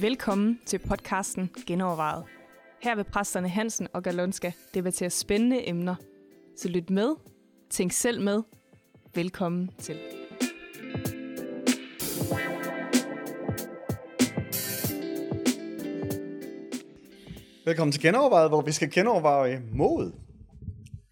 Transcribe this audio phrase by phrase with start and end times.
[0.00, 2.24] Velkommen til podcasten Genovervejet.
[2.82, 5.94] Her vil præsterne Hansen og Galonska debattere spændende emner.
[6.56, 7.14] Så lyt med,
[7.70, 8.42] tænk selv med.
[9.14, 10.15] Velkommen til.
[17.66, 20.12] Velkommen til Genovervejet, hvor vi skal genoverveje mod.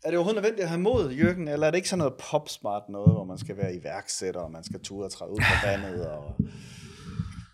[0.05, 2.83] Er det overhovedet nødvendigt at have mod, Jørgen, eller er det ikke sådan noget popsmart
[2.89, 6.07] noget, hvor man skal være iværksætter, og man skal ture og træde ud på vandet,
[6.07, 6.37] og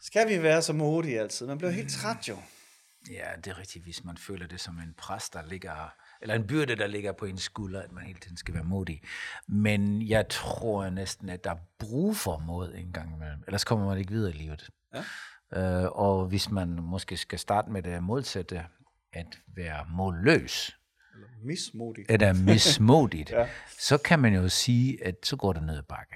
[0.03, 1.47] skal vi være så modige altid?
[1.47, 2.37] Man bliver helt træt jo.
[3.11, 6.47] Ja, det er rigtigt, hvis man føler det som en præst, der ligger, eller en
[6.47, 9.03] byrde, der ligger på en skulder, at man hele tiden skal være modig.
[9.49, 13.43] Men jeg tror næsten, at der er brug for mod en gang imellem.
[13.47, 14.71] Ellers kommer man ikke videre i livet.
[14.95, 15.83] Ja.
[15.83, 18.65] Øh, og hvis man måske skal starte med det modsatte,
[19.13, 20.77] at være målløs,
[21.15, 22.05] Eller mismodig.
[22.09, 23.49] eller mismodigt, Ja.
[23.79, 26.15] så kan man jo sige, at så går det ned ad bakke.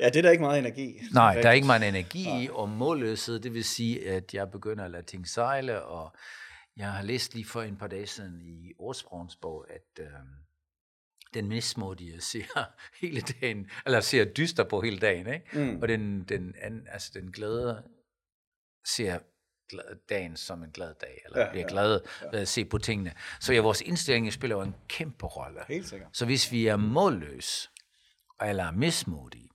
[0.00, 1.00] Ja, det er der ikke meget energi.
[1.12, 4.84] Nej, der er ikke meget energi i, og målløshed, det vil sige, at jeg begynder
[4.84, 6.14] at lade ting sejle, og
[6.76, 10.06] jeg har læst lige for en par dage siden i Ordsprogens bog, at øh,
[11.34, 12.44] den mismodige ser
[13.00, 15.46] hele dagen, eller ser dyster på hele dagen, ikke?
[15.72, 15.78] Mm.
[15.82, 17.82] og den, den, an, altså den glæde
[18.86, 19.18] ser
[19.68, 22.00] glad- dagen som en glad dag, eller Ja, ja, bliver ja, glad
[22.32, 23.12] ved at se på tingene.
[23.40, 25.60] Så ja, vores indstilling spiller jo en kæmpe rolle.
[25.68, 26.08] Helt sikkert.
[26.16, 27.70] Så hvis vi er målløs
[28.42, 29.48] eller mismodige,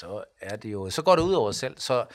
[0.00, 1.78] så er det jo, så går det ud over os selv.
[1.78, 2.06] Så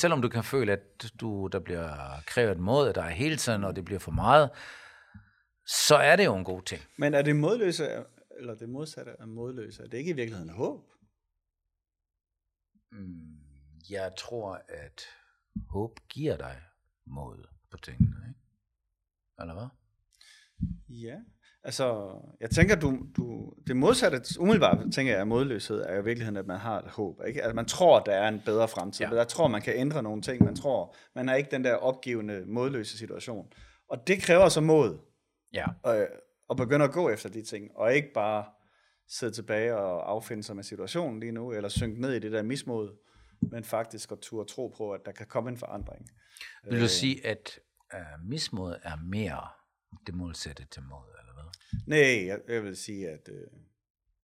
[0.00, 0.80] selvom du kan føle, at
[1.20, 4.50] du, der bliver krævet mod dig hele tiden, og det bliver for meget,
[5.66, 6.82] så er det jo en god ting.
[6.96, 7.88] Men er det modløse,
[8.38, 10.80] eller det modsatte af modløse, er det ikke i virkeligheden håb?
[12.92, 13.38] Mm,
[13.90, 15.02] Jeg tror, at
[15.68, 16.56] håb giver dig
[17.06, 18.40] mod på tingene, ikke?
[19.40, 19.68] Eller hvad?
[20.88, 21.16] Ja,
[21.62, 26.36] altså, jeg tænker, du, du, det modsatte, umiddelbart tænker jeg, at modløshed er i virkeligheden,
[26.36, 27.20] at man har et håb.
[27.26, 27.42] Ikke?
[27.42, 29.06] At man tror, der er en bedre fremtid.
[29.06, 29.14] Ja.
[29.14, 30.44] Jeg tror, man kan ændre nogle ting.
[30.44, 33.52] Man tror, man har ikke den der opgivende, modløse situation.
[33.88, 34.98] Og det kræver så mod
[35.52, 35.66] Ja.
[35.84, 36.08] at,
[36.50, 38.44] at begynde at gå efter de ting, og ikke bare
[39.08, 42.42] sidde tilbage og affinde sig med situationen lige nu, eller synke ned i det der
[42.42, 42.96] mismod,
[43.40, 46.06] men faktisk at turde tro på, at der kan komme en forandring.
[46.64, 47.58] Vil du sige, at
[47.94, 49.48] uh, mismod er mere
[50.06, 51.44] det modsatte til mod, eller hvad?
[51.86, 53.46] Nej, jeg, jeg vil sige, at øh,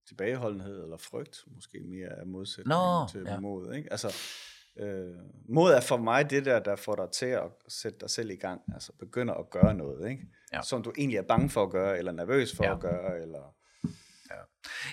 [0.08, 3.40] tilbageholdenhed eller frygt måske mere er modsætning Nå, til ja.
[3.40, 3.74] mod.
[3.74, 3.88] Ikke?
[3.92, 4.14] Altså,
[4.78, 5.14] øh,
[5.48, 8.36] mod er for mig det der, der får dig til at sætte dig selv i
[8.36, 8.60] gang.
[8.74, 10.26] Altså begynder at gøre noget, ikke?
[10.52, 10.62] Ja.
[10.62, 12.74] som du egentlig er bange for at gøre, eller nervøs for Ja.
[12.74, 13.20] at gøre.
[13.22, 13.54] Eller...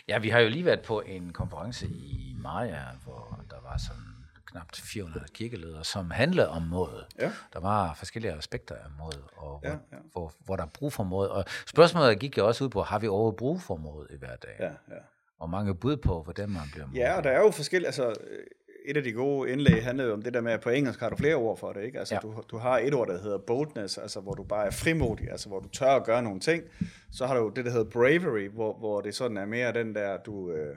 [0.07, 4.03] Ja, vi har jo lige været på en konference i Maja, hvor der var sådan
[4.45, 7.03] knap 400 kirkeledere, som handlede om mod.
[7.19, 7.31] Ja.
[7.53, 9.95] Der var forskellige aspekter af mod, og hvor, Ja, ja, ja.
[9.97, 10.01] ja.
[10.11, 11.27] Hvor, hvor der er brug for mod.
[11.27, 14.55] Og spørgsmålet gik jo også ud på, har vi overhovedet brug for mod i hverdagen?
[14.59, 14.65] Ja,
[14.95, 15.01] ja.
[15.39, 16.95] Og mange bud på, hvordan man bliver mod.
[16.95, 18.45] ja, og der er jo forskellige, altså øh,
[18.85, 21.09] et af de gode indlæg handler jo om det der med, at på engelsk har
[21.09, 21.99] du flere ord for det, ikke?
[21.99, 22.19] Altså ja.
[22.19, 25.49] Du, du har et ord, der hedder boldness, altså hvor du bare er frimodig, altså
[25.49, 26.63] hvor du tør at gøre nogle ting.
[27.11, 30.17] Så har du det, der hedder bravery, hvor, hvor det sådan er mere den der,
[30.17, 30.75] du, øh,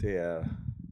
[0.00, 0.44] det er,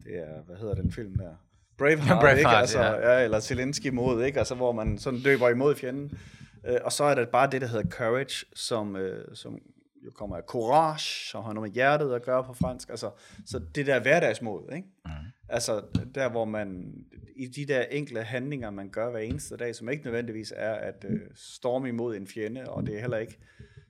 [0.05, 1.35] det er, hvad hedder den film der?
[1.79, 2.49] Braveheart, Braveheart, ikke?
[2.49, 3.13] Altså, ja.
[3.13, 3.25] ja.
[3.25, 4.39] eller Zelensky mod, ikke?
[4.39, 6.19] Altså hvor man sådan løber imod fjenden.
[6.67, 9.59] Øh, og så er der bare det, der hedder courage, som, øh, som
[10.05, 12.91] jo kommer af courage, og har noget med hjertet at gøre på fransk.
[12.91, 13.11] Altså,
[13.47, 14.89] så det der hverdagsmod, ikke?
[15.05, 15.11] Mm.
[15.49, 15.83] Altså
[16.15, 16.95] der, hvor man,
[17.37, 21.05] i de der enkle handlinger, man gør hver eneste dag, som ikke nødvendigvis er at
[21.09, 23.39] øh, storme imod en fjende, og det er heller ikke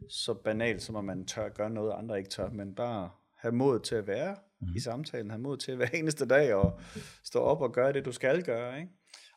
[0.08, 3.80] så banalt, som at man tør gøre noget, andre ikke tør, men bare have mod
[3.80, 4.68] til at være mm.
[4.76, 6.80] i samtalen, have mod til hver eneste dag, og
[7.24, 8.92] stå op og gøre det, du skal gøre, ikke?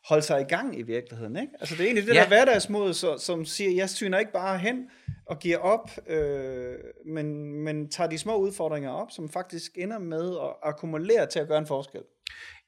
[0.08, 1.52] Holde sig i gang i virkeligheden, ikke?
[1.60, 2.20] Altså det er egentlig det ja.
[2.20, 4.90] Der hverdagsmod, så, som siger, jeg syner ikke bare hen
[5.26, 6.74] og giver op, øh,
[7.06, 11.48] men, men tager de små udfordringer op, som faktisk ender med at akkumulere til at
[11.48, 12.00] gøre en forskel.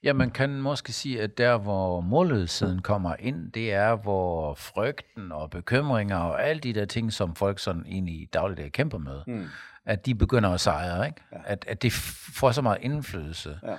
[0.03, 5.31] Ja, man kan måske sige, at der, hvor målløsheden kommer ind, det er, hvor frygten
[5.31, 9.21] og bekymringer og alle de der ting, som folk sådan egentlig i dagligdag kæmper med,
[9.27, 9.47] mm.
[9.85, 11.21] at de begynder at sejre, ikke?
[11.31, 11.37] Ja.
[11.45, 11.93] At, at det
[12.39, 13.75] får så meget indflydelse, Ja.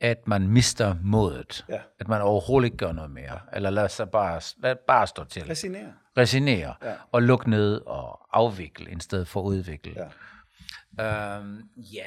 [0.00, 1.64] At man mister modet.
[1.68, 1.80] Ja.
[2.00, 3.32] At man overhovedet ikke gør noget mere.
[3.32, 3.56] Ja.
[3.56, 5.46] Eller lad sig bare, lad bare stå til.
[5.46, 5.92] Resignere.
[6.16, 6.74] Resignere.
[6.82, 6.94] Ja.
[7.12, 9.94] Og lukke ned og afvikle, i stedet for at udvikle.
[9.96, 11.36] Ja.
[11.38, 12.06] Øhm, ja,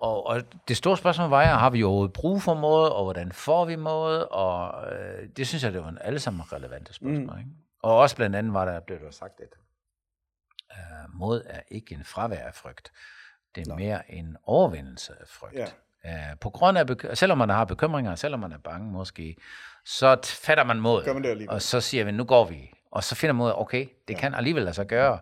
[0.00, 3.64] og, og det store spørgsmål var, har vi overhovedet brug for måde, og hvordan får
[3.64, 7.34] vi måde, og øh, det synes jeg, det var en alle sammen relevante spørgsmål.
[7.34, 7.38] Mm.
[7.38, 7.50] Ikke?
[7.82, 9.48] Og også blandt andet var der, blev der sagt, at
[10.72, 12.92] øh, mod er ikke en fravær af frygt.
[13.54, 15.54] Det er mere en overvindelse af frygt.
[15.54, 15.66] Ja.
[16.08, 19.36] Øh, på grund af, selvom man har bekymringer, selvom man er bange måske,
[19.84, 21.54] så fatter man mod, Gør man det alligevel.
[21.54, 24.14] og så siger vi, nu går vi, og så finder man ud af, okay, det
[24.14, 24.18] ja.
[24.20, 25.18] kan alligevel sig gøre,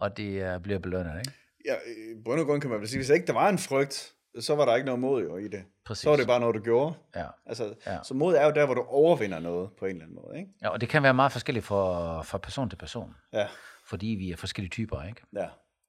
[0.00, 1.32] og det uh, bliver belønnet, ikke?
[1.66, 4.12] Ja, i bund og grund kan man vel sige, hvis ikke der var en frygt,
[4.40, 5.62] så var der ikke noget mod jo i det.
[5.86, 6.02] Præcis.
[6.02, 6.94] Så var det bare noget, du gjorde.
[7.16, 7.24] Ja.
[7.46, 7.98] Altså, Ja.
[8.02, 10.38] Så mod er jo der, hvor du overvinder noget på en eller anden måde.
[10.38, 10.50] Ikke?
[10.62, 13.46] ja, og det kan være meget forskelligt fra, fra person til person, Ja,
[13.86, 15.20] fordi vi er forskellige typer, ikke?
[15.36, 15.46] ja.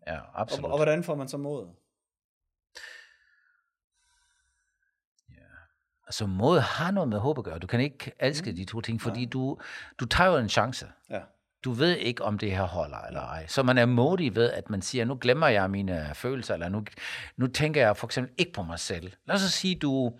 [0.07, 0.71] Ja, Og, absolut.
[0.71, 1.67] og hvordan får man så mod?
[6.09, 7.59] Altså mod har noget med håb at gøre.
[7.59, 9.57] Du kan ikke elske de to ting, fordi du,
[9.99, 10.87] du tager jo en chance.
[11.09, 11.19] Ja.
[11.63, 13.47] Du ved ikke, om det her holder eller ej.
[13.47, 16.83] Så man er modig ved, at man siger, nu glemmer jeg mine følelser, eller nu,
[17.37, 19.11] nu tænker jeg for eksempel ikke på mig selv.
[19.27, 20.13] Lad os sige, du,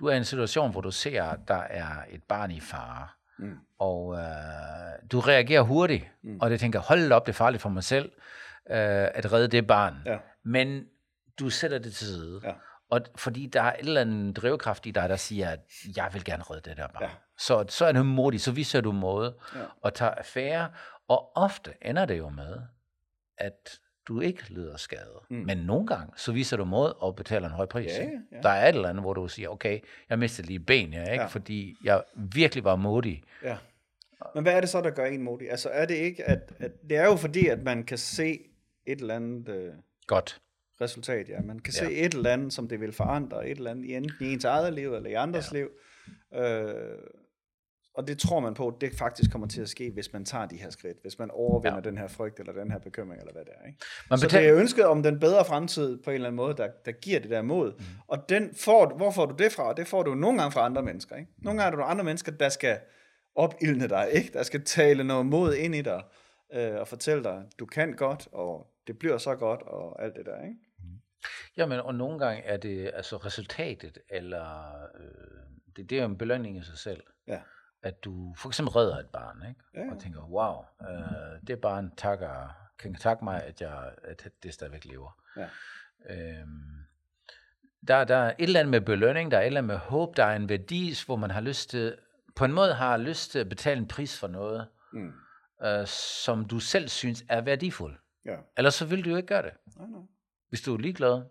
[0.00, 3.08] du er i en situation, hvor du ser, at der er et barn i fare,
[3.38, 3.56] Mm.
[3.78, 4.24] og øh,
[5.12, 6.38] du reagerer hurtigt, mm.
[6.40, 8.04] og det tænker, hold op, det er farligt for mig selv,
[8.70, 8.76] øh,
[9.14, 9.94] at redde det barn.
[10.06, 10.16] Ja.
[10.44, 10.84] Men
[11.38, 12.40] du sætter det til side.
[12.44, 12.52] Ja.
[12.90, 15.60] Og fordi der er et eller andet drivkraft i dig, der siger, at
[15.96, 17.02] jeg vil gerne redde det der barn.
[17.02, 17.08] Ja.
[17.38, 19.60] Så, så er det modigt, så viser du måde Ja.
[19.80, 20.70] og tager affære.
[21.08, 22.56] Og ofte ender det jo med,
[23.38, 25.20] at du ikke lider skade.
[25.30, 25.36] Mm.
[25.36, 27.86] Men nogle gange, så viser du måde og betaler en høj pris.
[27.86, 28.40] Ja, ja.
[28.42, 31.14] Der er et eller andet, hvor du siger, okay, jeg mistede lige ben, ja, ikke?
[31.22, 31.26] Ja.
[31.26, 33.22] fordi jeg virkelig var modig.
[33.44, 33.56] Ja.
[34.34, 35.50] Men hvad er det så, der gør en modig?
[35.50, 38.38] Altså er det ikke, at, at det er jo fordi, at man kan se
[38.86, 39.72] et eller andet øh,
[40.06, 40.40] Godt.
[40.80, 41.40] Resultat, ja.
[41.40, 41.86] Man kan Ja.
[41.86, 44.44] se et eller andet, som det vil forandre, et eller andet i enten i ens
[44.44, 45.58] eget liv eller i andres ja.
[45.58, 45.68] liv.
[46.34, 46.98] Øh,
[47.94, 50.56] og det tror man på, det faktisk kommer til at ske, hvis man tager de
[50.56, 51.80] her skridt, hvis man overvinder ja.
[51.80, 53.66] Den her frygt, eller den her bekymring, eller hvad det er.
[53.66, 53.78] Ikke?
[54.10, 56.68] Man Så det er ønsket om den bedre fremtid på en eller anden måde, der,
[56.84, 57.72] der giver det der mod.
[57.78, 57.84] Mm.
[58.08, 59.72] Og den får, du- hvor får du det fra?
[59.72, 61.16] Det får du nogle gange fra andre mennesker.
[61.16, 61.30] Ikke?
[61.38, 62.78] Nogle gange er nogle andre mennesker, der skal
[63.34, 64.32] opildne dig, ikke?
[64.32, 66.02] der skal tale noget mod ind i dig,
[66.54, 70.26] øh, og fortælle dig, du kan godt, og det bliver så godt, og alt det
[70.26, 70.42] der.
[70.44, 70.56] Ikke?
[71.56, 75.40] Jamen, og nogle gange er det altså resultatet, eller øh,
[75.76, 77.02] det, det er jo en belønning i sig selv.
[77.26, 77.40] Ja.
[77.82, 79.60] At du for eksempel redder et barn, ikke?
[79.74, 79.90] Ja, ja.
[79.94, 84.84] og tænker, wow, øh, det barn takker, kan takke mig, at, jeg, at det stadigvæk
[84.84, 85.18] lever.
[85.36, 85.48] Ja.
[86.10, 86.84] Øhm,
[87.88, 90.16] der, der er et eller andet med belønning, der er et eller andet med håb,
[90.16, 91.96] der er en værdi, hvor man har lyst til,
[92.36, 95.12] på en måde har lyst til at betale en pris for noget, Mm.
[95.62, 97.96] øh, som du selv synes er værdifuld.
[98.24, 98.36] Ja.
[98.56, 100.00] Ellers så vil du jo ikke gøre det Nej, nej.
[100.50, 101.22] Hvis du er ligeglad,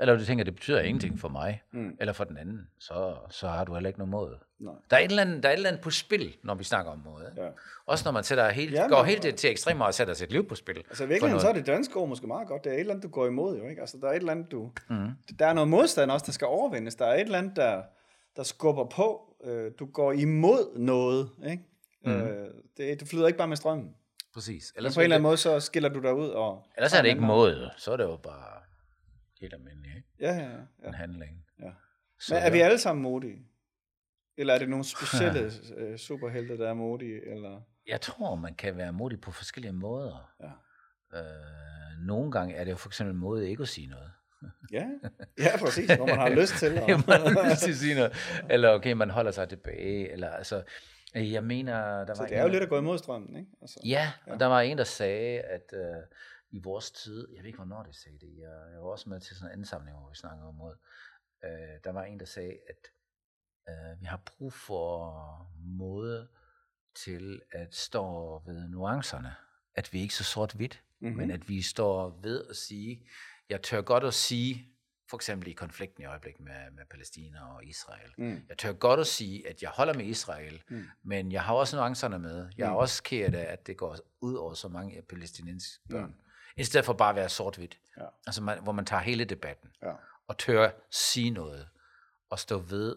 [0.00, 1.96] eller du tænker, det betyder ingenting for mig, Mm.
[2.00, 4.38] eller for den anden, så, så har du heller ikke noget måde.
[4.58, 4.74] Nej.
[4.90, 6.92] Der er, et eller andet, der er et eller andet på spil, når vi snakker
[6.92, 7.32] om måde.
[7.36, 7.48] Ja.
[7.86, 10.48] Også når man sætter helt, Ja, går men- helt til ekstremer og sætter sit liv
[10.48, 10.76] på spil.
[10.76, 12.64] Altså virkeligheden, så er det danske ord måske meget godt.
[12.64, 13.80] Det er et eller andet, du går imod jo, ikke?
[13.80, 14.70] Altså der er et eller andet, du...
[14.90, 15.08] Mm.
[15.38, 16.94] Der er noget modstand også, der skal overvindes.
[16.94, 17.82] Der er et eller andet, der,
[18.36, 19.34] der skubber på.
[19.44, 21.62] Øh, du går imod noget, ikke?
[22.04, 22.12] Mm.
[22.12, 23.94] Øh, det, du flyder ikke bare med strømmen.
[24.34, 24.52] Præcis.
[24.52, 26.66] Ellers Ellers, på en eller anden måde, så skiller du dig ud og...
[26.76, 28.60] ellers er det ikke måde, så er det jo bare
[29.40, 30.08] helt almindeligt, ikke?
[30.20, 30.88] Ja, ja, ja.
[30.88, 31.44] en handling.
[31.62, 31.70] ja.
[32.20, 32.64] Så Men er vi ja.
[32.64, 33.46] alle sammen modige?
[34.36, 37.30] Eller er det nogle specielle øh, superhelte, der er modige?
[37.30, 37.60] Eller?
[37.86, 40.30] Jeg tror, man kan være modig på forskellige måder.
[40.40, 40.50] Ja.
[41.18, 44.10] Øh, nogle gange er det jo for eksempel modig ikke at sige noget.
[44.72, 44.86] Ja,
[45.38, 45.92] ja, præcis.
[45.92, 46.66] Hvor man har lyst til.
[46.66, 47.06] At...
[47.06, 48.12] man har lyst til at sige noget.
[48.50, 50.12] Eller okay, man holder sig tilbage.
[50.12, 50.62] Eller altså,
[51.14, 53.50] jeg mener, der Så var det er jo lidt at gå imod strømmen, ikke?
[53.62, 56.02] Altså, Ja, og der var en, der sagde, at øh,
[56.50, 59.20] i vores tid, jeg ved ikke, hvornår det sagde det, jeg, jeg var også med
[59.20, 60.76] til sådan en ansamling, hvor vi snakkede om mod,
[61.44, 61.50] øh,
[61.84, 62.88] der var en, der sagde, at
[63.68, 65.12] øh, vi har brug for
[65.78, 66.28] måde
[66.94, 69.34] til at stå ved nuancerne.
[69.74, 71.08] At vi ikke er så sort-hvidt, Mhm.
[71.08, 71.20] mm-hmm.
[71.20, 73.08] men at vi står ved at sige,
[73.48, 74.68] jeg tør godt at sige,
[75.10, 78.10] for eksempel i konflikten i øjeblikket med, med Palæstina og Israel.
[78.18, 78.40] Mm.
[78.48, 80.84] Jeg tør godt at sige, at jeg holder med Israel, mm.
[81.04, 82.48] men jeg har også nuancerne med.
[82.58, 82.76] Jeg er Mm.
[82.76, 86.04] også ked af, at det går ud over så mange palæstinensiske børn.
[86.04, 86.14] Mm.
[86.56, 87.78] I stedet for bare at være sort-hvidt.
[87.98, 88.04] Ja.
[88.26, 89.92] Altså, man, hvor man tager hele debatten Ja.
[90.28, 91.68] og tør sige noget
[92.30, 92.96] og stå ved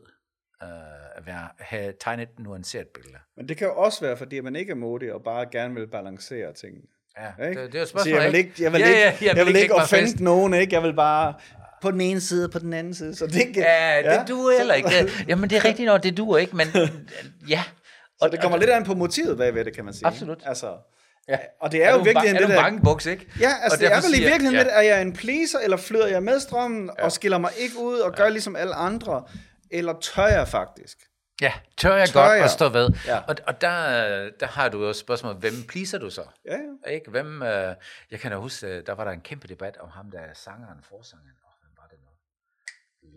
[0.64, 0.70] øh,
[1.18, 3.18] at være, have tegnet et nuanceret billede.
[3.38, 5.88] Men det kan jo også være, fordi man ikke er modig og bare gerne vil
[5.88, 6.86] balancere tingene.
[7.18, 7.62] Ja, Ikke?
[7.64, 9.18] det, det er jo et Så spørgsmål, jeg vil ikke, jeg vil ja, ikke, ja,
[9.22, 10.74] jeg, jeg vil ikke offende nogen, ikke?
[10.76, 11.34] Jeg vil bare
[11.82, 13.16] på den ene side og på den anden side.
[13.16, 14.24] Så det, kan- Ja, det ja.
[14.28, 14.90] duer heller ikke.
[14.90, 16.68] Det, jamen, det er rigtigt nok, det duer ikke, men
[17.50, 17.64] ja.
[18.22, 20.08] Så det kommer lidt an på motivet bagved det, kan man sige.
[20.08, 20.44] Absolut.
[20.46, 20.78] Altså,
[21.28, 21.38] ja.
[21.62, 22.82] og det er, jo du virkelig ba- det er du der...
[22.84, 23.28] buks, ikke?
[23.40, 24.64] Ja, altså Og det er vel i virkeligheden ja.
[24.64, 27.04] lidt, er jeg en pleaser, eller flyder jeg med strømmen, ja.
[27.04, 29.24] og skiller mig ikke ud og gør ligesom alle andre,
[29.72, 30.98] eller tør jeg faktisk?
[31.42, 32.44] Ja, tør jeg Tør godt jeg?
[32.44, 32.90] at stå ved.
[33.08, 33.18] Ja.
[33.18, 36.22] Og, og der, der har du jo et spørgsmål, hvem pleaser du så?
[36.46, 36.92] Ja, ja.
[36.92, 37.12] Ikke?
[37.12, 37.76] Hvem, øh,
[38.12, 40.34] jeg kan da huske, øh, der var der en kæmpe debat om ham, der er
[40.34, 41.36] sangeren, forsangeren.
[41.48, 42.10] Åh, hvem var det nu?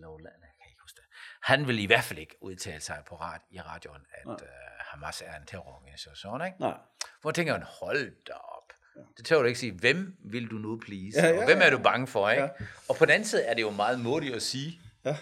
[0.00, 1.04] Lowland, jeg kan ikke huske det.
[1.42, 4.48] Han vil i hvert fald ikke udtale sig på rad, i radioen, at øh,
[4.80, 6.44] Hamas er en terrororganisation.
[6.46, 6.56] Ikke?
[6.60, 6.76] Nej.
[7.20, 8.72] Hvor tænker man, hold da op.
[9.16, 11.18] Det tør du ikke sige, hvem vil du nu please?
[11.20, 11.66] Ja, Ja, ja, og hvem ja.
[11.66, 12.30] er du bange for?
[12.30, 12.42] Ikke?
[12.42, 12.48] Ja.
[12.88, 15.16] Og på den anden side er det jo meget modigt at sige Ja.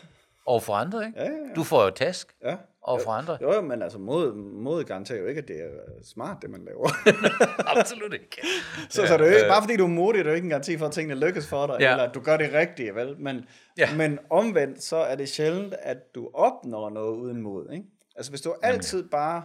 [0.47, 1.07] Over for andre.
[1.07, 1.19] Ikke?
[1.21, 1.55] Ja, ja, ja.
[1.57, 2.57] Du får jo task, Ja.
[2.83, 3.39] over for andre.
[3.43, 5.69] Jo, jo, men altså mod, mod garanterer jo ikke, at det er
[6.05, 6.89] smart, det man laver.
[7.79, 8.41] Absolut ikke.
[8.91, 10.45] så, så det er jo ikke, bare fordi du er modig, det er jo ikke
[10.47, 11.91] en garanti for, at tingene lykkes for dig, Ja.
[11.91, 13.17] eller at du gør det rigtige, vel?
[13.21, 13.45] Men,
[13.79, 13.97] Ja.
[13.97, 17.85] men omvendt, så er det sjældent, at du opnår noget uden mod, ikke?
[18.17, 19.45] Altså hvis du altid bare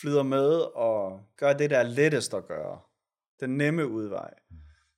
[0.00, 2.78] flyder med og gør det, der er lettest at gøre,
[3.40, 4.30] den nemme udvej,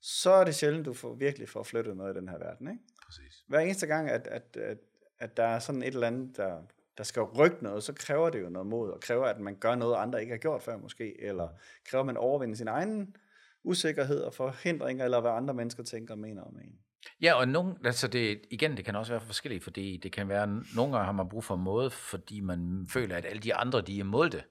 [0.02, 2.80] så er det sjældent, du får, virkelig får flyttet noget i den her verden, ikke?
[3.06, 3.44] Præcis.
[3.48, 4.76] hver eneste gang, at, at, at,
[5.20, 6.62] at der er sådan et eller andet, der,
[6.98, 9.74] der skal rykke noget, så kræver det jo noget mod, og kræver, at man gør
[9.74, 11.48] noget, andre ikke har gjort før måske, eller
[11.84, 13.16] kræver, at man overvinder sin egen
[13.64, 16.78] usikkerhed og forhindringer, eller hvad andre mennesker tænker og mener om en.
[17.22, 20.46] Ja, og nogen, altså det, igen, det kan også være forskelligt, fordi det kan være,
[20.76, 23.94] nogle gange har man brug for måde, fordi man føler, at alle de andre, de
[23.94, 24.44] er imod det.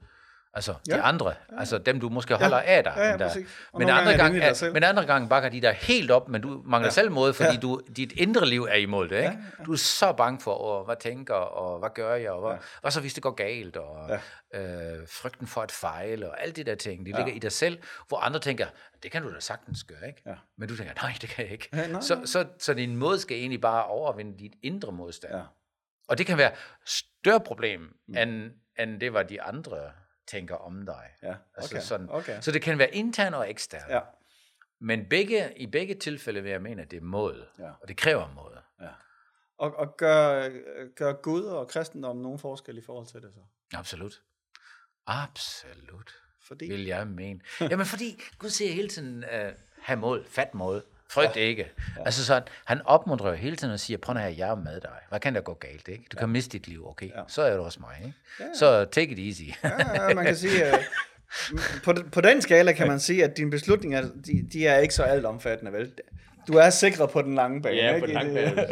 [0.54, 1.08] Altså de Ja.
[1.08, 2.94] andre, altså dem du måske holder af dig.
[2.98, 3.30] Ja, ja.
[3.74, 5.72] Og Men andre, er det gang, i dig er, men andre gange bakker de der
[5.72, 6.92] helt op, men du mangler ja.
[6.92, 7.54] selv måde, fordi Ja.
[7.54, 7.60] ja.
[7.60, 9.16] du, dit indre liv er imod det.
[9.16, 9.28] Ikke?
[9.28, 9.64] Ja, Ja, ja.
[9.66, 12.56] Du er så bange for, åh, hvad tænker, og hvad gør jeg, og hvad, Ja.
[12.56, 12.62] ja.
[12.82, 14.10] hvad så hvis det går galt, og
[14.54, 14.60] ja.
[15.00, 17.18] øh, frygten for at fejle, og alt det der ting, de Ja.
[17.18, 17.78] ligger i dig selv,
[18.08, 18.66] hvor andre tænker,
[19.04, 20.22] det kan du da sagtens gøre, ikke?
[20.26, 20.34] Ja.
[20.58, 21.70] Men du tænker, nej, det kan jeg ikke.
[21.74, 22.26] Ja, nej, så, nej.
[22.26, 25.36] så, så din måde skal egentlig bare overvinde dit indre modstand.
[25.36, 25.42] Ja.
[26.08, 26.52] Og det kan være
[26.86, 28.18] større problem, mm.
[28.18, 29.78] end, end det, hvad de andre
[30.28, 31.10] tænker om dig.
[31.24, 31.84] Ja, Altså okay.
[31.84, 32.08] sådan.
[32.10, 32.42] okay.
[32.42, 33.90] Så det kan være intern og ekstern.
[33.90, 34.00] Ja,
[34.80, 37.46] Men begge, i begge tilfælde vil jeg mene, at det er mod.
[37.60, 37.70] Ja.
[37.82, 38.58] Og det kræver mod.
[38.82, 38.90] ja.
[39.58, 40.50] Og, og gør,
[40.96, 43.40] gør Gud og kristendom nogen forskel i forhold til det så?
[43.78, 44.22] Absolut.
[45.08, 46.12] Absolut.
[46.42, 47.40] Fordi, Vil jeg mene.
[47.62, 50.84] Jamen fordi Gud siger hele tiden, uh, have mål, fat mål.
[51.10, 51.42] Frygt ja.
[51.42, 51.72] ikke.
[51.98, 52.04] Ja.
[52.06, 54.82] Altså sådan, han opmuntrer jo hele tiden og siger, prøv nu her, jeg er med
[54.82, 54.90] dig.
[55.10, 56.04] Hvad kan der gå galt, ikke?
[56.12, 57.08] Du kan miste dit liv, okay?
[57.08, 57.22] Ja.
[57.28, 58.14] Så er du også mig, ikke?
[58.40, 58.46] Ja.
[58.60, 59.58] Så take it easy.
[59.64, 60.80] ja, ja, man kan sige, at
[61.86, 65.04] på, på den skala kan man sige, at dine beslutninger, de, de er ikke så
[65.04, 65.92] altomfattende, vel?
[66.48, 67.76] Du er sikret på den lange bane.
[67.76, 68.00] ja, ikke?
[68.00, 68.68] på den lange bane.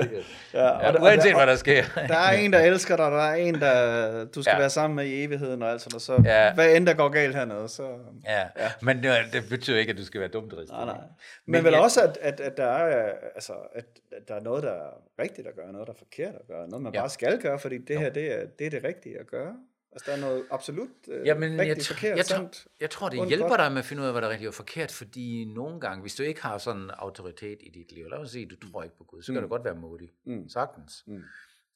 [0.53, 1.83] Ja, og Ja, der- uanset og hvad der sker.
[2.07, 4.55] Der er en, der elsker dig, der er en, der du skal ja.
[4.55, 4.59] Ja.
[4.61, 6.01] være sammen med i evigheden og alt sådan noget.
[6.25, 6.45] Så ja.
[6.45, 6.53] Ja.
[6.53, 7.83] hvad end der går galt hernede, så...
[8.25, 8.71] Ja, ja.
[8.81, 10.75] men det, det betyder ikke, at du skal være dumdristig.
[10.77, 10.93] Nej, nej.
[10.95, 11.05] ikke?
[11.45, 13.85] Men, Men vel jeg- også, at, at, at, der er, altså, at,
[14.17, 14.89] at der er noget, der er
[15.21, 16.97] rigtigt at gøre, noget, der er forkert at gøre, noget, man ja.
[16.99, 17.01] Ja.
[17.01, 19.53] bare skal gøre, fordi det her, det er, det er det rigtige at gøre.
[19.95, 22.67] Altså, der er noget absolut øh, Jamen, jeg, rigtigt, tr- forkert, jeg, tror, sandt.
[22.81, 23.59] jeg tror, det hjælper godt.
[23.59, 26.01] dig med at finde ud af, hvad der er rigtigt og forkert, fordi nogle gange,
[26.01, 28.83] hvis du ikke har sådan en autoritet i dit liv, lad os sige, du tror
[28.83, 29.47] ikke på Gud, så kan Mm.
[29.49, 30.49] du godt være modig, Mm.
[30.49, 31.23] sagtens, Mm.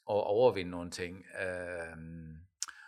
[0.05, 1.25] og overvinde nogle ting.
[1.41, 2.35] Øhm,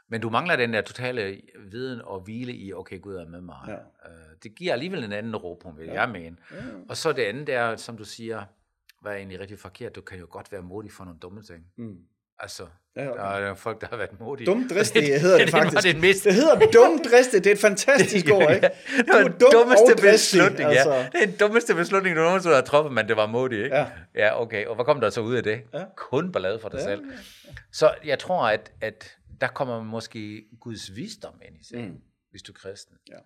[0.07, 3.57] men du mangler den der totale viden og hvile i, okay, Gud er med mig.
[3.67, 3.73] Ja.
[3.73, 5.93] Øh, det giver alligevel en anden ro på, vil Ja.
[6.01, 6.37] jeg mene.
[6.51, 6.57] Ja.
[6.89, 8.43] Og så det andet der, som du siger,
[9.01, 11.65] hvad er egentlig rigtig forkert, du kan jo godt være modig for nogle dumme ting.
[11.75, 11.97] Mm.
[12.41, 13.43] Altså, Ja, der okay.
[13.43, 14.45] er jo folk, der har været modige.
[14.45, 15.83] Dumdristige hedder det det faktisk.
[15.93, 18.69] det mest Det hedder dumdristig, det er et fantastisk ord, ikke?
[18.97, 20.93] det var er den dum dummeste beslutning, altså.
[20.93, 21.09] ja.
[21.11, 23.75] Det er den dummeste beslutning, du nogensinde har truffet, men det var modig, ikke?
[23.75, 23.87] Ja.
[24.15, 24.65] Ja, okay.
[24.65, 25.61] Og hvad kom der så ud af det?
[25.73, 25.83] Ja.
[25.95, 27.03] Kun ballade for dig Ja, selv.
[27.71, 32.01] Så jeg tror, at, at der kommer måske Guds visdom ind i sagen, mm.
[32.31, 32.95] hvis du er kristen.
[33.09, 33.17] Ja.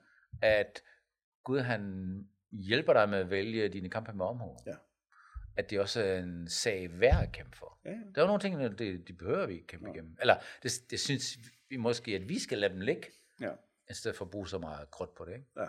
[0.41, 0.81] At
[1.43, 1.81] Gud, han
[2.51, 4.57] hjælper dig med at vælge dine kampe med omhu.
[4.65, 4.71] Ja.
[5.57, 7.77] At det også er en sag værd at kæmpe for.
[7.85, 7.95] Ja, ja.
[7.95, 8.69] Der er jo nogle ting, der
[9.07, 9.93] de, behøver vi ikke kæmpe Ja.
[9.93, 10.17] igennem.
[10.21, 11.37] Eller det, det synes
[11.69, 13.07] vi måske, at vi skal lade dem ligge,
[13.41, 13.51] Ja.
[13.89, 15.31] i stedet for at bruge så meget krudt på det.
[15.33, 15.45] Ikke?
[15.57, 15.65] Ja.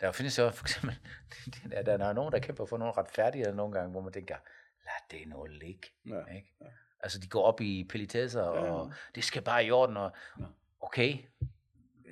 [0.00, 0.98] Der findes jo for eksempel,
[1.70, 4.36] der, der er nogen, der kæmper for nogle retfærdigheder nogle gange, hvor man tænker,
[4.84, 5.88] lad det nu ligge.
[6.06, 6.24] Ja.
[6.34, 6.54] Ikke?
[7.00, 8.70] Altså, de går op i pelitesser, Ja, ja.
[8.72, 10.44] og det skal bare i orden, og Ja.
[10.80, 11.18] okay,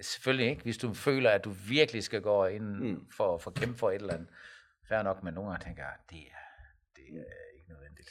[0.02, 3.10] selvfølgelig ikke, hvis du føler, at du virkelig skal gå ind Mm.
[3.10, 4.28] for, for at kæmpe for et eller andet.
[4.88, 6.45] Fair nok, men nogle gange tænker jeg, det er,
[6.96, 8.10] det er ikke nødvendigt.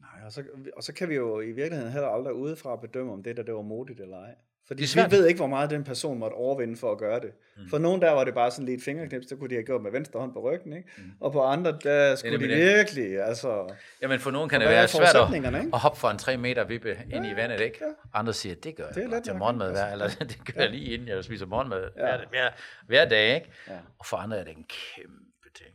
[0.00, 0.44] Nej, og så,
[0.76, 3.54] og så kan vi jo i virkeligheden heller aldrig udefra bedømme, om det der det
[3.54, 4.34] var modigt eller ej.
[4.66, 7.32] Fordi Det vi ved ikke, hvor meget den person måtte overvinde for at gøre det.
[7.56, 7.68] Mm.
[7.70, 9.82] For nogen der var det bare sådan lige et fingerknips, så kunne de have gjort
[9.82, 10.88] med venstre hånd på ryggen, ikke?
[10.96, 11.04] Mm.
[11.20, 12.56] Og på andre, der skulle de det.
[12.58, 13.74] virkelig, altså...
[14.02, 16.98] Jamen for nogen kan det være svært at, at hoppe for en 3 meter vippe
[17.12, 17.78] ind i vandet, ikke?
[17.80, 17.90] ja.
[18.18, 21.08] Andre siger, det gør Det jeg til morgenmad hver, eller det gør jeg lige inden
[21.08, 22.02] jeg spiser morgenmad Ja.
[22.02, 22.50] hver, hver,
[22.86, 23.50] hver dag, ikke?
[23.68, 23.78] Ja.
[23.98, 25.68] Og for andre er det en kæmpe ting.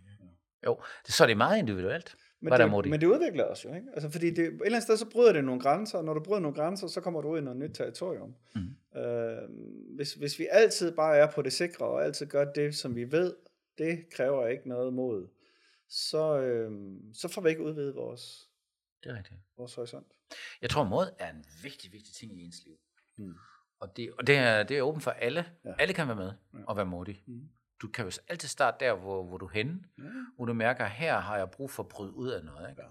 [0.65, 2.15] Jo, det, så er det meget individuelt.
[2.41, 2.91] Men Hvad der det, modigt.
[2.91, 3.87] men det udvikler os jo, ikke?
[3.93, 6.23] Altså, fordi det, et eller andet sted, så bryder det nogle grænser, og når du
[6.23, 8.35] bryder nogle grænser, så kommer du ud i noget nyt territorium.
[8.55, 9.01] Mhm.
[9.01, 9.49] Øh,
[9.95, 13.11] hvis, hvis vi altid bare er på det sikre, og altid gør det, som vi
[13.11, 13.35] ved,
[13.77, 15.27] det kræver ikke noget mod,
[15.89, 16.71] så, øh,
[17.13, 18.49] så får vi ikke udvidet vores,
[19.03, 19.39] Det er rigtigt.
[19.57, 20.07] vores horisont.
[20.61, 22.75] Jeg tror, mod er en vigtig, vigtig ting i ens liv.
[23.17, 23.33] Mm.
[23.79, 25.45] Og det, og det, er, det er åbent for alle.
[25.65, 25.73] Ja.
[25.79, 26.59] Alle kan være med Ja.
[26.67, 27.23] og være modige.
[27.27, 27.49] Mm.
[27.81, 30.03] Du kan jo altid starte der, hvor, hvor du er henne, Ja.
[30.35, 32.69] hvor du mærker, her har jeg brug for at bryde ud af noget.
[32.69, 32.81] Ikke?
[32.81, 32.87] Ja.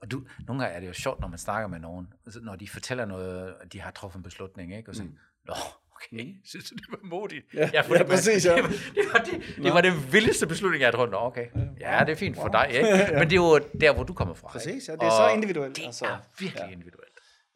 [0.00, 2.56] Og du, nogle gange er det jo sjovt, når man snakker med nogen, altså, når
[2.56, 4.90] de fortæller noget, at de har truffet en beslutning, ikke?
[4.90, 5.14] og så, mm.
[5.46, 5.54] nå,
[5.96, 7.46] okay, synes du, det var modigt?
[7.54, 8.54] Ja, for ja, det præcis, ja.
[8.56, 11.46] Det var, det, var, det, det var den vildeste beslutning, jeg nå, okay,
[11.80, 13.08] ja, det er fint for dig, ikke?
[13.18, 14.48] men det er jo der, hvor du kommer fra.
[14.48, 16.04] Præcis, ja, det er så Og individuelt, Det altså.
[16.06, 16.72] er virkelig Ja.
[16.72, 17.07] individuelt.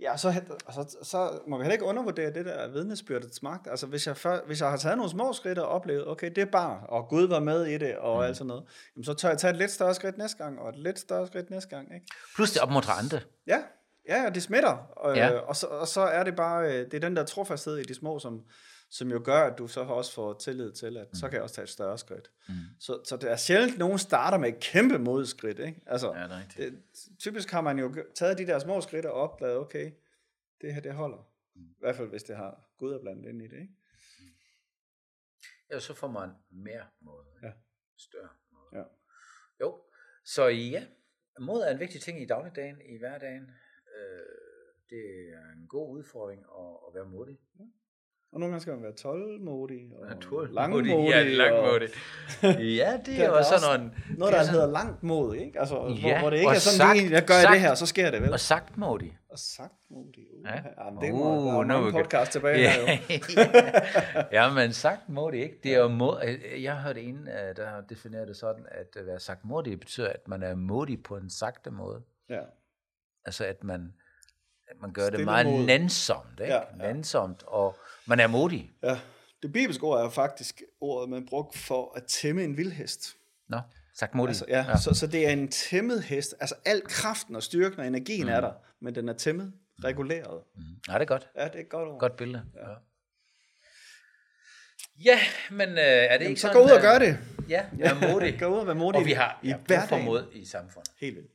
[0.02, 3.66] Ja, så, og så, så må vi heller ikke undervurdere det der vidnesbyrdets magt.
[3.70, 6.38] Altså, hvis jeg, før, hvis jeg har taget nogle små skridt og oplevet, okay, det
[6.38, 8.22] er bare, og Gud var med i det, og mm.
[8.22, 8.64] alt sådan noget,
[8.96, 11.26] jamen, så tør jeg tage et lidt større skridt næste gang, og et lidt større
[11.26, 12.06] skridt næste gang, ikke?
[12.34, 13.20] Plus det opmuntrer andre.
[13.46, 13.58] Ja,
[14.08, 14.76] ja, og det smitter.
[14.96, 15.26] Og, Ja.
[15.26, 15.38] ja.
[15.38, 17.94] og, så, og så er det bare, øh, det er den der trofasthed i de
[17.94, 18.40] små, som,
[18.92, 21.14] som jo gør, at du så også får tillid til, at mm.
[21.14, 22.30] så kan jeg også tage et større skridt.
[22.48, 22.54] Mm.
[22.80, 25.80] Så, så det er sjældent, at nogen starter med et kæmpe modskridt, ikke?
[25.86, 26.82] Altså, Ja, det er det,
[27.18, 29.92] typisk har man jo taget de der små skridt og opdaget, okay,
[30.60, 31.28] det her, det holder.
[31.54, 33.74] I hvert fald, hvis det har Gud er blandt ind i det, ikke?
[35.70, 37.26] Ja, så får man mere måde.
[37.42, 37.52] Ja.
[37.98, 38.82] Større måde.
[38.82, 38.84] Ja.
[39.60, 39.80] Jo,
[40.24, 40.86] så ja,
[41.40, 43.50] mod er en vigtig ting i dagligdagen, i hverdagen.
[43.96, 44.22] Øh,
[44.90, 47.38] det er en god udfordring at, at være modig.
[48.32, 50.54] Og nogle gange skal man være tålmodig og Naturligt.
[50.54, 50.90] langmodig.
[51.10, 51.88] Ja, langmodig.
[52.42, 53.84] ja, det er Der- der er sådan også nogle...
[53.84, 55.60] Noget, det der er sådan- hedder langt mod, ikke?
[55.60, 57.60] Altså, hvor, Ja, hvor det ikke og er sådan, sagt- lige, jeg gør sagt- det
[57.60, 58.32] her, så sker det vel.
[58.32, 59.18] Og sagt modig.
[59.30, 60.26] Og sagt modig.
[60.38, 60.54] Uh, Ja.
[60.54, 60.84] ja.
[60.84, 61.94] Jamen, det må Uh, nu er godt.
[61.94, 64.28] podcast tilbage Ja, her jo.
[64.38, 65.58] ja, men sagt modig, ikke?
[65.62, 68.96] Det er jo mod, jeg har hørt en, øh, der har defineret det sådan, at
[68.96, 72.02] at være sagt modig betyder, at man er modig på en sagte måde.
[72.30, 72.40] Ja.
[73.24, 73.92] Altså at man,
[74.80, 75.66] man gør det meget mod.
[75.66, 76.52] nænsomt, ikke?
[76.54, 76.92] Ja, Ja.
[76.92, 77.76] Nænsomt, og
[78.06, 78.70] man er modig.
[78.82, 78.98] ja.
[79.42, 83.16] Det bibelske ord er faktisk ordet, man brugt for at tæmme en vildhest.
[83.48, 83.60] Nå,
[83.94, 84.28] sagt modig.
[84.28, 84.76] Altså, ja, ja.
[84.76, 86.34] Så, så det er en tæmmet hest.
[86.40, 88.32] Altså al kraften og styrken og energien mm.
[88.32, 89.52] er der, men den er tæmmet,
[89.84, 90.40] reguleret.
[90.56, 90.62] Mm.
[90.88, 91.28] Ja, det er godt.
[91.36, 92.00] Ja, det er et godt ord.
[92.00, 92.44] Godt billede.
[92.56, 92.68] Ja,
[95.04, 95.18] ja
[95.50, 96.60] men øh, er det Jamen, ikke så sådan...
[96.62, 97.18] gå ud og øh, gør det.
[97.48, 98.38] Ja, vær modig.
[98.40, 100.92] Gå ud og vær modig Og vi har i ja, brug for mod i samfundet.
[101.00, 101.30] Helt vildt.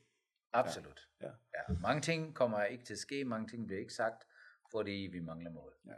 [0.54, 1.07] Absolut.
[1.22, 1.28] Ja.
[1.28, 1.74] ja.
[1.82, 4.28] Mange ting kommer ikke til at ske, mange ting bliver ikke sagt,
[4.72, 5.72] fordi vi mangler mod.
[5.86, 5.94] Ja.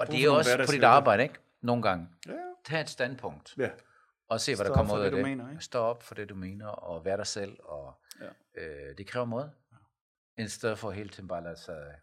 [0.00, 1.34] Og det er også på dit arbejde, ikke?
[1.60, 2.08] Nogle gange.
[2.26, 2.32] Ja.
[2.64, 3.70] Tag et standpunkt, Ja.
[4.28, 5.64] og se, hvad Stå der kommer ud af det, mener, ikke?
[5.64, 7.56] Stå op for det, du mener, og vær dig selv.
[7.62, 8.60] Og, Ja.
[8.62, 9.48] øh, det kræver mod.
[10.38, 11.94] I stedet for hele tiden bare at lade sig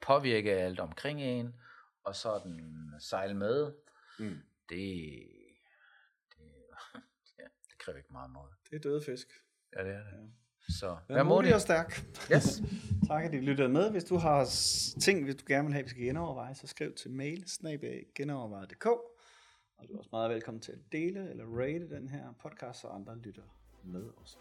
[0.00, 1.60] påvirke alt omkring en,
[2.04, 3.72] og sådan sejle med.
[4.18, 4.38] Mm.
[4.68, 5.28] Det,
[6.36, 6.42] det,
[7.38, 8.48] ja, det kræver ikke meget mod.
[8.70, 9.28] Det er døde fisk.
[9.76, 10.32] Ja, det er det.
[10.68, 12.06] Så Vær vær modig og stærk.
[12.32, 12.62] Yes.
[13.08, 13.90] Tak, at I lyttede med.
[13.90, 14.48] Hvis du har
[15.00, 17.44] ting, hvis du gerne vil have, vi skal genoverveje, så skriv til mail,
[18.14, 18.86] genoverveje.dk.
[18.86, 22.88] Og du er også meget velkommen til at dele eller rate den her podcast, så
[22.88, 23.42] andre lytter
[23.84, 24.36] med også.